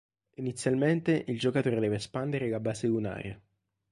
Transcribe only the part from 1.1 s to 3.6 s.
il giocatore deve espandere la base lunare.